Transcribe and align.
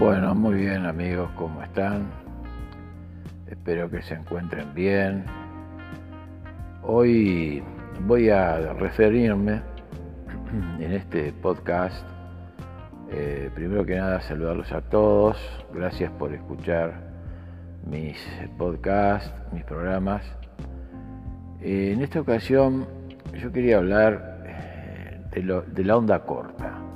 Bueno, 0.00 0.34
muy 0.34 0.54
bien 0.54 0.86
amigos, 0.86 1.30
¿cómo 1.36 1.62
están? 1.62 2.06
Espero 3.46 3.90
que 3.90 4.00
se 4.00 4.14
encuentren 4.14 4.72
bien. 4.72 5.26
Hoy 6.82 7.62
voy 8.06 8.30
a 8.30 8.72
referirme 8.72 9.60
en 10.80 10.92
este 10.94 11.34
podcast, 11.34 12.02
eh, 13.10 13.50
primero 13.54 13.84
que 13.84 13.96
nada 13.96 14.22
saludarlos 14.22 14.72
a 14.72 14.80
todos, 14.80 15.36
gracias 15.74 16.10
por 16.12 16.32
escuchar 16.32 16.94
mis 17.84 18.16
podcasts, 18.56 19.30
mis 19.52 19.64
programas. 19.64 20.24
Eh, 21.60 21.92
en 21.92 22.00
esta 22.00 22.22
ocasión 22.22 22.86
yo 23.38 23.52
quería 23.52 23.76
hablar 23.76 24.44
eh, 24.46 25.20
de, 25.30 25.62
de 25.74 25.84
la 25.84 25.96
onda 25.98 26.20
corta. 26.20 26.89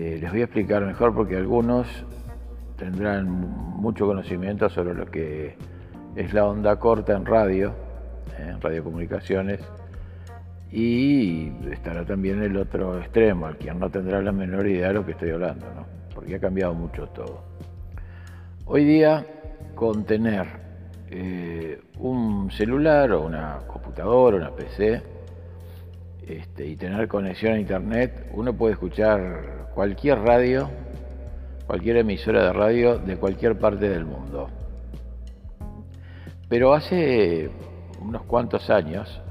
Eh, 0.00 0.16
les 0.20 0.30
voy 0.30 0.42
a 0.42 0.44
explicar 0.44 0.86
mejor 0.86 1.12
porque 1.12 1.34
algunos 1.34 1.88
tendrán 2.76 3.28
mucho 3.28 4.06
conocimiento 4.06 4.68
sobre 4.68 4.94
lo 4.94 5.06
que 5.06 5.56
es 6.14 6.32
la 6.32 6.46
onda 6.46 6.78
corta 6.78 7.16
en 7.16 7.26
radio, 7.26 7.74
eh, 8.38 8.50
en 8.50 8.60
radiocomunicaciones, 8.60 9.58
y 10.70 11.50
estará 11.72 12.04
también 12.04 12.40
el 12.44 12.56
otro 12.56 12.96
extremo, 13.00 13.46
al 13.46 13.56
quien 13.56 13.80
no 13.80 13.90
tendrá 13.90 14.22
la 14.22 14.30
menor 14.30 14.68
idea 14.68 14.86
de 14.86 14.94
lo 14.94 15.04
que 15.04 15.12
estoy 15.12 15.30
hablando, 15.30 15.66
¿no? 15.74 15.84
porque 16.14 16.36
ha 16.36 16.38
cambiado 16.38 16.74
mucho 16.74 17.08
todo. 17.08 17.42
Hoy 18.66 18.84
día, 18.84 19.26
con 19.74 20.04
tener 20.04 20.46
eh, 21.10 21.80
un 21.98 22.52
celular 22.52 23.10
o 23.10 23.22
una 23.26 23.62
computadora, 23.66 24.36
una 24.36 24.52
PC, 24.52 25.02
este, 26.28 26.66
y 26.66 26.76
tener 26.76 27.08
conexión 27.08 27.54
a 27.54 27.58
internet, 27.58 28.30
uno 28.34 28.52
puede 28.52 28.74
escuchar 28.74 29.70
cualquier 29.74 30.18
radio, 30.18 30.68
cualquier 31.66 31.96
emisora 31.96 32.44
de 32.44 32.52
radio 32.52 32.98
de 32.98 33.16
cualquier 33.16 33.58
parte 33.58 33.88
del 33.88 34.04
mundo. 34.04 34.50
Pero 36.48 36.74
hace 36.74 37.48
unos 38.02 38.24
cuantos 38.24 38.68
años, 38.68 39.22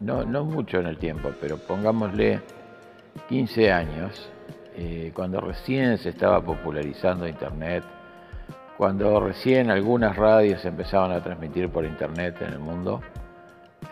no, 0.00 0.24
mucho 0.44 0.78
en 0.78 0.86
el 0.86 0.98
tiempo, 0.98 1.30
pero 1.40 1.56
pongámosle 1.56 2.40
15 3.28 3.70
años, 3.70 4.30
eh, 4.76 5.12
cuando 5.14 5.40
recién 5.40 5.98
se 5.98 6.08
estaba 6.08 6.42
popularizando 6.44 7.28
Internet, 7.28 7.84
cuando 8.76 9.20
recién 9.20 9.70
algunas 9.70 10.16
radios 10.16 10.64
empezaban 10.64 11.12
a 11.12 11.22
transmitir 11.22 11.68
por 11.68 11.84
Internet 11.84 12.36
en 12.40 12.54
el 12.54 12.58
mundo, 12.58 13.00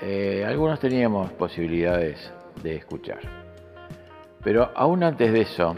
eh, 0.02 0.44
algunos 0.46 0.80
teníamos 0.80 1.30
posibilidades 1.32 2.32
de 2.62 2.76
escuchar. 2.76 3.20
Pero 4.42 4.70
aún 4.74 5.02
antes 5.02 5.32
de 5.32 5.40
eso, 5.40 5.74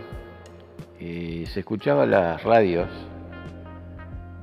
se 0.98 1.60
escuchaba 1.60 2.06
las 2.06 2.42
radios 2.42 2.88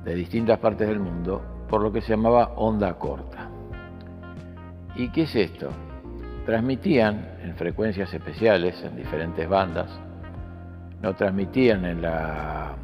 de 0.04 0.14
distintas 0.14 0.58
partes 0.58 0.88
del 0.88 0.98
mundo 0.98 1.42
por 1.68 1.82
lo 1.82 1.92
que 1.92 2.00
se 2.00 2.10
llamaba 2.10 2.52
onda 2.56 2.94
corta. 2.94 3.48
¿Y 4.96 5.10
qué 5.10 5.22
es 5.22 5.36
esto? 5.36 5.70
Transmitían 6.46 7.36
en 7.42 7.54
frecuencias 7.56 8.12
especiales, 8.12 8.82
en 8.82 8.96
diferentes 8.96 9.48
bandas, 9.48 9.90
no 11.02 11.14
transmitían 11.14 11.84
en 11.84 12.02
la 12.02 12.74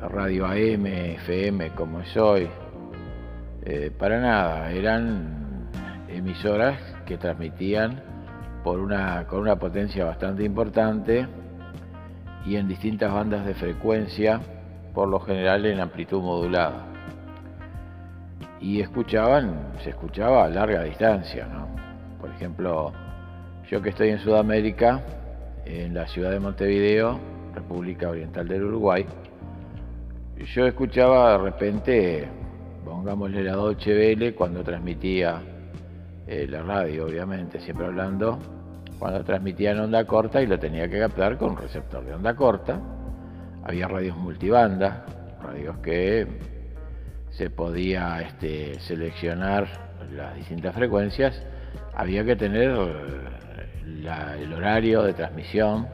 radio 0.00 0.46
AM, 0.46 0.86
FM 0.86 1.70
como 1.70 2.00
es 2.00 2.16
hoy, 2.16 2.48
eh, 3.64 3.90
para 3.96 4.20
nada, 4.20 4.70
eran 4.70 5.68
emisoras 6.08 6.78
que 7.06 7.16
transmitían 7.16 8.11
por 8.62 8.78
una, 8.78 9.26
con 9.26 9.40
una 9.40 9.56
potencia 9.56 10.04
bastante 10.04 10.44
importante 10.44 11.26
y 12.44 12.56
en 12.56 12.68
distintas 12.68 13.12
bandas 13.12 13.46
de 13.46 13.54
frecuencia, 13.54 14.40
por 14.94 15.08
lo 15.08 15.20
general 15.20 15.66
en 15.66 15.80
amplitud 15.80 16.20
modulada. 16.20 16.86
Y 18.60 18.80
escuchaban, 18.80 19.72
se 19.82 19.90
escuchaba 19.90 20.44
a 20.44 20.48
larga 20.48 20.82
distancia, 20.84 21.46
¿no? 21.46 21.68
Por 22.20 22.30
ejemplo, 22.30 22.92
yo 23.68 23.82
que 23.82 23.90
estoy 23.90 24.10
en 24.10 24.18
Sudamérica, 24.18 25.00
en 25.64 25.94
la 25.94 26.06
ciudad 26.06 26.30
de 26.30 26.40
Montevideo, 26.40 27.18
República 27.54 28.08
Oriental 28.08 28.46
del 28.46 28.64
Uruguay, 28.64 29.06
yo 30.54 30.66
escuchaba 30.66 31.32
de 31.32 31.38
repente, 31.38 32.28
pongámosle 32.84 33.44
la 33.44 33.52
Dolce 33.52 33.92
Vele, 33.92 34.34
cuando 34.34 34.62
transmitía 34.62 35.40
eh, 36.26 36.46
la 36.48 36.62
radio, 36.62 37.06
obviamente, 37.06 37.60
siempre 37.60 37.86
hablando, 37.86 38.38
cuando 39.02 39.24
transmitía 39.24 39.72
en 39.72 39.80
onda 39.80 40.04
corta 40.04 40.40
y 40.40 40.46
lo 40.46 40.60
tenía 40.60 40.88
que 40.88 41.00
captar 41.00 41.36
con 41.36 41.50
un 41.50 41.56
receptor 41.56 42.04
de 42.04 42.14
onda 42.14 42.36
corta. 42.36 42.80
Había 43.64 43.88
radios 43.88 44.16
multibanda, 44.16 45.04
radios 45.42 45.78
que 45.78 46.24
se 47.30 47.50
podía 47.50 48.20
este, 48.20 48.78
seleccionar 48.78 49.66
las 50.12 50.36
distintas 50.36 50.72
frecuencias. 50.76 51.34
Había 51.96 52.24
que 52.24 52.36
tener 52.36 52.70
el 53.84 54.52
horario 54.52 55.02
de 55.02 55.14
transmisión. 55.14 55.88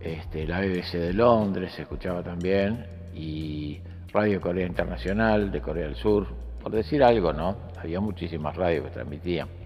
Este, 0.00 0.44
la 0.44 0.58
BBC 0.58 0.94
de 0.94 1.12
Londres 1.12 1.70
se 1.76 1.82
escuchaba 1.82 2.24
también 2.24 2.84
y 3.14 3.80
Radio 4.12 4.40
Corea 4.40 4.66
Internacional 4.66 5.52
de 5.52 5.60
Corea 5.60 5.84
del 5.84 5.94
Sur, 5.94 6.26
por 6.60 6.72
decir 6.72 7.04
algo, 7.04 7.32
¿no? 7.32 7.58
Había 7.80 8.00
muchísimas 8.00 8.56
radios 8.56 8.86
que 8.86 8.90
transmitían. 8.90 9.61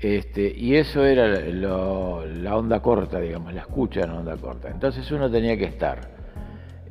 Este, 0.00 0.50
y 0.56 0.76
eso 0.76 1.04
era 1.04 1.28
la 1.28 2.56
onda 2.56 2.80
corta, 2.80 3.20
digamos, 3.20 3.52
la 3.52 3.60
escucha 3.60 4.00
en 4.00 4.10
onda 4.10 4.34
corta. 4.36 4.70
Entonces 4.70 5.10
uno 5.10 5.30
tenía 5.30 5.58
que 5.58 5.66
estar 5.66 6.00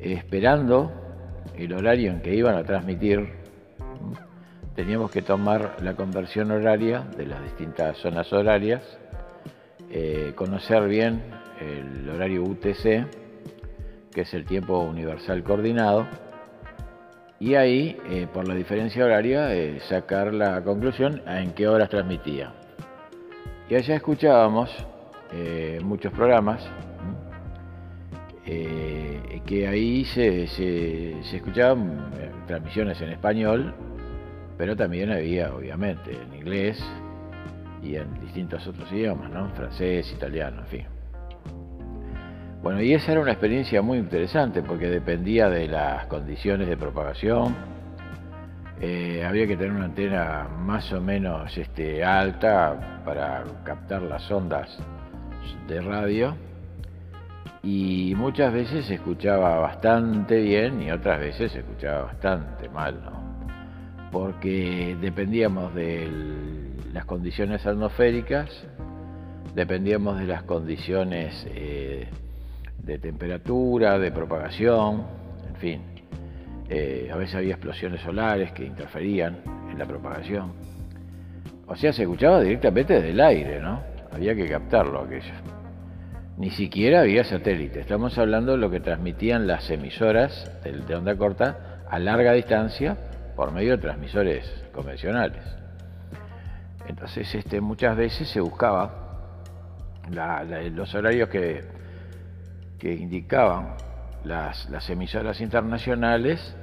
esperando 0.00 0.92
el 1.56 1.72
horario 1.72 2.12
en 2.12 2.22
que 2.22 2.34
iban 2.34 2.54
a 2.54 2.62
transmitir. 2.62 3.28
Teníamos 4.76 5.10
que 5.10 5.22
tomar 5.22 5.76
la 5.82 5.94
conversión 5.94 6.52
horaria 6.52 7.00
de 7.16 7.26
las 7.26 7.42
distintas 7.42 7.98
zonas 7.98 8.32
horarias, 8.32 8.82
eh, 9.90 10.32
conocer 10.36 10.86
bien 10.86 11.20
el 11.60 12.08
horario 12.08 12.44
UTC, 12.44 13.06
que 14.12 14.20
es 14.20 14.34
el 14.34 14.46
tiempo 14.46 14.78
universal 14.78 15.42
coordinado, 15.42 16.06
y 17.40 17.54
ahí, 17.56 17.98
eh, 18.08 18.28
por 18.32 18.46
la 18.46 18.54
diferencia 18.54 19.04
horaria, 19.04 19.52
eh, 19.54 19.80
sacar 19.80 20.32
la 20.32 20.62
conclusión 20.62 21.22
en 21.26 21.52
qué 21.52 21.66
horas 21.66 21.88
transmitía. 21.88 22.52
Y 23.70 23.76
allá 23.76 23.94
escuchábamos 23.94 24.68
eh, 25.32 25.78
muchos 25.84 26.12
programas, 26.12 26.60
eh, 28.44 29.40
que 29.46 29.68
ahí 29.68 30.04
se, 30.06 30.42
escuchaban 31.20 32.10
eh, 32.18 32.32
transmisiones 32.48 33.00
en 33.00 33.10
español, 33.10 33.72
pero 34.58 34.74
también 34.74 35.12
había, 35.12 35.54
obviamente, 35.54 36.10
en 36.20 36.34
inglés 36.34 36.84
y 37.80 37.94
en 37.94 38.12
distintos 38.20 38.66
otros 38.66 38.90
idiomas, 38.90 39.30
¿no? 39.30 39.48
Francés, 39.50 40.12
italiano, 40.12 40.62
en 40.62 40.66
fin. 40.66 40.86
Bueno, 42.64 42.82
y 42.82 42.92
esa 42.92 43.12
era 43.12 43.20
una 43.20 43.30
experiencia 43.30 43.82
muy 43.82 43.98
interesante 43.98 44.64
porque 44.64 44.88
dependía 44.88 45.48
de 45.48 45.68
las 45.68 46.06
condiciones 46.06 46.66
de 46.66 46.76
propagación, 46.76 47.54
eh, 48.80 49.24
había 49.26 49.46
que 49.46 49.56
tener 49.56 49.72
una 49.72 49.86
antena 49.86 50.48
más 50.58 50.92
o 50.92 51.00
menos 51.00 51.56
este, 51.56 52.02
alta 52.02 53.02
para 53.04 53.44
captar 53.64 54.02
las 54.02 54.30
ondas 54.30 54.76
de 55.68 55.80
radio 55.80 56.36
y 57.62 58.14
muchas 58.16 58.52
veces 58.52 58.86
se 58.86 58.94
escuchaba 58.94 59.58
bastante 59.58 60.40
bien 60.40 60.82
y 60.82 60.90
otras 60.90 61.20
veces 61.20 61.52
se 61.52 61.58
escuchaba 61.58 62.04
bastante 62.04 62.68
mal, 62.70 63.02
¿no? 63.04 63.20
porque 64.10 64.96
dependíamos 65.00 65.74
de 65.74 66.08
las 66.92 67.04
condiciones 67.04 67.64
atmosféricas, 67.66 68.48
dependíamos 69.54 70.18
de 70.18 70.26
las 70.26 70.42
condiciones 70.42 71.46
eh, 71.50 72.08
de 72.82 72.98
temperatura, 72.98 73.98
de 73.98 74.10
propagación, 74.10 75.06
en 75.48 75.56
fin. 75.56 75.89
Eh, 76.72 77.10
a 77.12 77.16
veces 77.16 77.34
había 77.34 77.54
explosiones 77.54 78.00
solares 78.00 78.52
que 78.52 78.64
interferían 78.64 79.38
en 79.70 79.76
la 79.76 79.86
propagación. 79.86 80.52
O 81.66 81.74
sea, 81.74 81.92
se 81.92 82.02
escuchaba 82.02 82.40
directamente 82.40 82.94
desde 82.94 83.10
el 83.10 83.20
aire, 83.20 83.60
¿no? 83.60 83.82
Había 84.12 84.36
que 84.36 84.48
captarlo 84.48 85.00
aquello. 85.00 85.34
Ni 86.36 86.50
siquiera 86.50 87.00
había 87.00 87.24
satélite. 87.24 87.80
Estamos 87.80 88.16
hablando 88.18 88.52
de 88.52 88.58
lo 88.58 88.70
que 88.70 88.78
transmitían 88.78 89.48
las 89.48 89.68
emisoras 89.70 90.50
de, 90.62 90.94
onda 90.94 91.16
corta 91.16 91.84
a 91.90 91.98
larga 91.98 92.32
distancia 92.32 92.96
por 93.34 93.52
medio 93.52 93.72
de 93.72 93.78
transmisores 93.78 94.64
convencionales. 94.72 95.42
Entonces, 96.86 97.34
este, 97.34 97.60
muchas 97.60 97.96
veces 97.96 98.28
se 98.28 98.40
buscaba 98.40 99.42
los 100.10 100.94
horarios 100.94 101.28
que, 101.28 101.64
indicaban 102.82 103.74
las, 104.24 104.88
emisoras 104.88 105.40
internacionales 105.40 106.56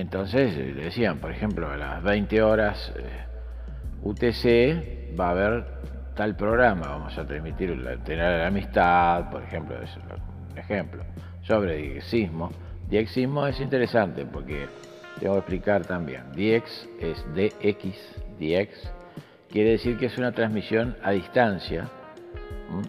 entonces 0.00 0.56
le 0.56 0.84
decían, 0.84 1.18
por 1.18 1.30
ejemplo, 1.30 1.70
a 1.70 1.76
las 1.76 2.02
20 2.02 2.42
horas 2.42 2.92
eh, 2.96 3.24
UTC 4.02 5.18
va 5.18 5.28
a 5.28 5.30
haber 5.30 5.66
tal 6.14 6.36
programa, 6.36 6.88
vamos 6.88 7.16
a 7.16 7.26
transmitir 7.26 7.76
de 7.80 8.16
la 8.16 8.46
amistad, 8.46 9.30
por 9.30 9.42
ejemplo, 9.42 9.76
un 10.50 10.58
ejemplo, 10.58 11.04
sobre 11.42 11.76
diexismo. 11.76 12.50
Diexismo 12.88 13.46
es 13.46 13.60
interesante 13.60 14.24
porque 14.26 14.66
tengo 15.20 15.34
que 15.34 15.38
explicar 15.40 15.84
también. 15.84 16.22
Diex 16.34 16.88
es 17.00 17.24
DX, 17.34 18.16
Diex, 18.38 18.90
quiere 19.50 19.70
decir 19.70 19.96
que 19.96 20.06
es 20.06 20.18
una 20.18 20.32
transmisión 20.32 20.96
a 21.02 21.12
distancia, 21.12 21.88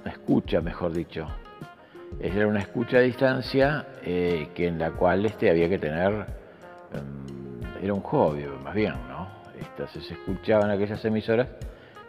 escucha 0.06 0.62
mejor 0.62 0.94
dicho. 0.94 1.28
Era 2.20 2.48
una 2.48 2.60
escucha 2.60 2.98
a 2.98 3.02
distancia 3.02 3.88
eh, 4.04 4.50
que 4.56 4.68
en 4.68 4.80
la 4.80 4.92
cual 4.92 5.26
este 5.26 5.50
había 5.50 5.70
que 5.70 5.78
tener, 5.78 6.26
era 7.82 7.94
un 7.94 8.02
hobby 8.02 8.46
más 8.64 8.74
bien, 8.74 8.94
¿no? 9.08 9.28
Entonces 9.58 10.06
se 10.06 10.14
escuchaban 10.14 10.70
aquellas 10.70 11.04
emisoras, 11.06 11.48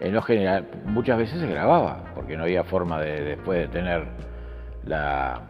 en 0.01 0.15
lo 0.15 0.23
general 0.23 0.67
muchas 0.87 1.19
veces 1.19 1.41
se 1.41 1.47
grababa, 1.47 2.05
porque 2.15 2.37
no 2.37 2.45
había 2.45 2.65
forma 2.65 3.01
de 3.01 3.23
después 3.23 3.61
de 3.61 3.69
tener 3.69 4.07
la, 4.85 5.43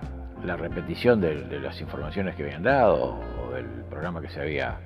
repetición 0.56 1.20
de, 1.20 1.60
las 1.60 1.80
informaciones 1.80 2.34
que 2.34 2.44
habían 2.44 2.62
dado 2.62 3.20
o 3.42 3.52
del 3.52 3.66
programa 3.88 4.20
que 4.20 4.28
se 4.28 4.40
había 4.40 4.78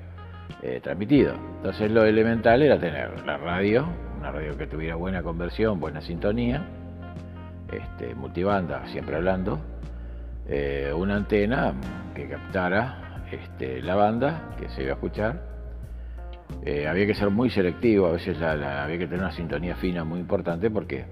eh, 0.62 0.80
transmitido. 0.82 1.34
Entonces 1.56 1.90
lo 1.90 2.04
elemental 2.04 2.62
era 2.62 2.78
tener 2.78 3.24
la 3.24 3.36
radio, 3.36 3.86
una 4.18 4.30
radio 4.30 4.56
que 4.56 4.66
tuviera 4.66 4.96
buena 4.96 5.22
conversión, 5.22 5.80
buena 5.80 6.00
sintonía, 6.00 6.62
este, 7.72 8.14
multibanda, 8.14 8.86
siempre 8.88 9.16
hablando, 9.16 9.58
eh, 10.46 10.92
una 10.94 11.16
antena 11.16 11.72
que 12.14 12.28
captara 12.28 13.03
este, 13.30 13.82
la 13.82 13.94
banda 13.94 14.54
que 14.58 14.68
se 14.68 14.82
iba 14.82 14.92
a 14.92 14.94
escuchar. 14.94 15.54
Eh, 16.64 16.86
había 16.86 17.06
que 17.06 17.14
ser 17.14 17.30
muy 17.30 17.50
selectivo, 17.50 18.06
a 18.06 18.12
veces 18.12 18.40
había 18.40 18.98
que 18.98 19.06
tener 19.06 19.20
una 19.20 19.32
sintonía 19.32 19.76
fina 19.76 20.04
muy 20.04 20.20
importante 20.20 20.70
porque 20.70 21.06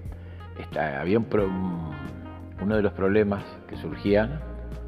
había 0.77 1.19
uno 1.19 2.75
de 2.75 2.81
los 2.81 2.93
problemas 2.93 3.43
que 3.67 3.75
surgían 3.77 4.39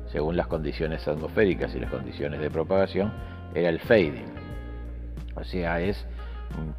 según 0.07 0.37
las 0.37 0.47
condiciones 0.47 1.07
atmosféricas 1.07 1.75
y 1.75 1.79
las 1.79 1.91
condiciones 1.91 2.39
de 2.39 2.49
propagación 2.49 3.11
era 3.53 3.69
el 3.69 3.79
fading. 3.79 4.33
O 5.35 5.43
sea, 5.43 5.81
es 5.81 6.05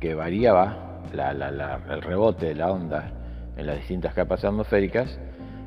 que 0.01 0.15
variaba 0.15 1.03
el 1.13 2.03
rebote 2.03 2.47
de 2.47 2.55
la 2.55 2.71
onda 2.71 3.11
en 3.57 3.67
las 3.67 3.77
distintas 3.77 4.15
capas 4.15 4.45
atmosféricas, 4.45 5.19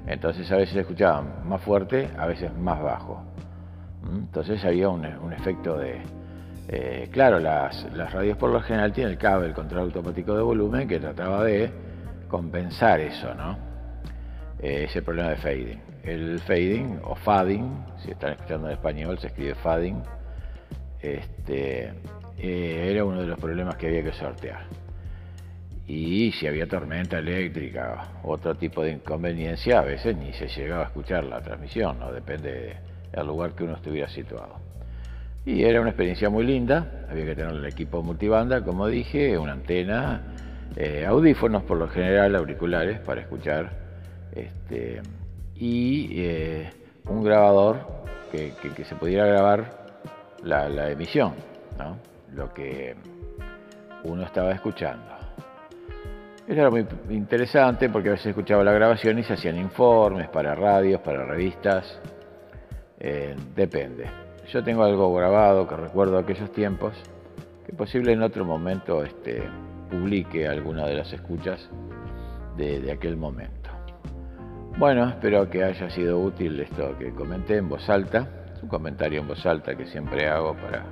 entonces 0.07 0.51
a 0.51 0.57
veces 0.57 0.73
se 0.73 0.79
escuchaba 0.81 1.21
más 1.21 1.61
fuerte, 1.61 2.09
a 2.17 2.25
veces 2.25 2.55
más 2.57 2.81
bajo. 2.81 3.23
Entonces 4.03 4.63
había 4.63 4.89
un, 4.89 5.05
efecto 5.33 5.77
de... 5.77 6.01
Eh, 6.67 7.09
claro, 7.11 7.39
las, 7.39 7.85
radios 8.11 8.37
por 8.37 8.51
lo 8.51 8.61
general 8.61 8.93
tienen 8.93 9.13
el 9.13 9.17
cable, 9.17 9.47
el 9.47 9.53
control 9.53 9.81
automático 9.83 10.35
de 10.35 10.43
volumen, 10.43 10.87
que 10.87 10.99
trataba 10.99 11.43
de 11.43 11.71
compensar 12.27 12.99
eso, 12.99 13.33
¿no? 13.33 13.57
Eh, 14.59 14.85
ese 14.85 15.01
problema 15.01 15.29
de 15.29 15.37
fading. 15.37 15.81
El 16.03 16.39
fading 16.39 16.99
o 17.03 17.15
fading, 17.15 17.85
si 18.03 18.11
están 18.11 18.33
escuchando 18.33 18.67
en 18.67 18.73
español, 18.73 19.17
se 19.19 19.27
escribe 19.27 19.55
fading, 19.55 20.01
este, 21.01 21.93
eh, 22.37 22.91
era 22.91 23.03
uno 23.03 23.21
de 23.21 23.27
los 23.27 23.39
problemas 23.39 23.75
que 23.75 23.87
había 23.87 24.03
que 24.03 24.13
sortear 24.13 24.65
y 25.89 26.31
si 26.33 26.45
había 26.45 26.67
tormenta 26.67 27.17
eléctrica, 27.17 28.09
otro 28.21 28.53
tipo 28.53 28.83
de 28.83 28.91
inconveniencia, 28.91 29.79
a 29.79 29.81
veces 29.81 30.15
ni 30.15 30.31
se 30.33 30.47
llegaba 30.47 30.83
a 30.83 30.85
escuchar 30.85 31.23
la 31.23 31.41
transmisión, 31.41 31.97
¿no? 31.97 32.11
depende 32.13 32.77
del 33.11 33.27
lugar 33.27 33.53
que 33.53 33.63
uno 33.63 33.75
estuviera 33.75 34.09
situado. 34.09 34.55
Y 35.45 35.63
era 35.63 35.81
una 35.81 35.89
experiencia 35.89 36.29
muy 36.29 36.45
linda, 36.45 37.05
había 37.09 37.25
que 37.25 37.35
tener 37.35 37.53
el 37.53 37.65
equipo 37.65 38.03
multibanda, 38.03 38.63
como 38.63 38.87
dije, 38.87 39.37
una 39.37 39.53
antena, 39.53 40.21
eh, 40.75 41.05
audífonos 41.05 41.63
por 41.63 41.77
lo 41.77 41.87
general, 41.87 42.35
auriculares 42.35 42.99
para 42.99 43.21
escuchar, 43.21 43.71
este, 44.33 45.01
y 45.55 46.21
eh, 46.21 46.69
un 47.05 47.23
grabador 47.23 47.79
que, 48.31 48.53
se 48.83 48.95
pudiera 48.95 49.25
grabar 49.25 49.87
la, 50.43 50.69
la 50.69 50.91
emisión, 50.91 51.33
¿no? 51.77 51.97
lo 52.35 52.53
que 52.53 52.95
uno 54.03 54.23
estaba 54.23 54.51
escuchando. 54.51 55.19
Eso 56.47 56.61
era 56.61 56.69
muy 56.71 56.85
interesante 57.09 57.89
porque 57.89 58.09
a 58.09 58.11
veces 58.13 58.27
escuchaba 58.27 58.63
la 58.63 58.71
grabación 58.71 59.19
y 59.19 59.23
se 59.23 59.33
hacían 59.33 59.57
informes 59.57 60.29
para 60.29 60.55
radios, 60.55 60.99
para 61.01 61.23
revistas, 61.25 61.99
eh, 62.99 63.35
depende. 63.55 64.05
Yo 64.51 64.63
tengo 64.63 64.83
algo 64.83 65.13
grabado 65.13 65.67
que 65.67 65.75
recuerdo 65.75 66.17
aquellos 66.17 66.51
tiempos, 66.51 66.93
que 67.65 67.73
posible 67.73 68.13
en 68.13 68.23
otro 68.23 68.45
momento 68.45 69.03
este, 69.03 69.43
publique 69.89 70.47
alguna 70.47 70.85
de 70.85 70.95
las 70.95 71.13
escuchas 71.13 71.69
de, 72.57 72.79
de 72.79 72.91
aquel 72.91 73.15
momento. 73.15 73.69
Bueno, 74.77 75.09
espero 75.09 75.49
que 75.49 75.63
haya 75.63 75.89
sido 75.89 76.19
útil 76.19 76.59
esto 76.59 76.97
que 76.97 77.11
comenté 77.11 77.57
en 77.57 77.69
voz 77.69 77.89
alta, 77.89 78.27
un 78.61 78.69
comentario 78.69 79.21
en 79.21 79.27
voz 79.27 79.45
alta 79.45 79.75
que 79.75 79.85
siempre 79.85 80.27
hago 80.27 80.55
para 80.55 80.85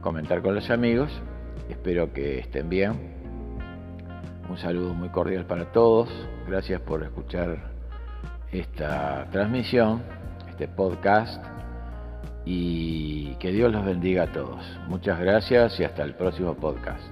comentar 0.00 0.42
con 0.42 0.54
los 0.54 0.68
amigos. 0.70 1.10
Espero 1.68 2.12
que 2.12 2.38
estén 2.38 2.68
bien, 2.68 2.92
un 4.48 4.56
saludo 4.56 4.94
muy 4.94 5.10
cordial 5.10 5.44
para 5.44 5.70
todos. 5.72 6.08
Gracias 6.46 6.80
por 6.80 7.02
escuchar 7.02 7.58
esta 8.50 9.26
transmisión, 9.30 10.02
este 10.58 10.66
podcast. 10.66 11.40
Y 12.44 13.34
que 13.36 13.52
Dios 13.52 13.70
los 13.70 13.84
bendiga 13.84 14.24
a 14.24 14.32
todos. 14.32 14.64
Muchas 14.88 15.20
gracias 15.20 15.78
y 15.78 15.84
hasta 15.84 16.02
el 16.02 16.14
próximo 16.14 16.54
podcast. 16.54 17.04